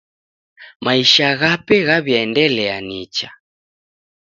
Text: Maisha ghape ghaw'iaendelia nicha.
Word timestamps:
Maisha 0.85 1.27
ghape 1.39 1.75
ghaw'iaendelia 1.87 2.75
nicha. 2.87 3.29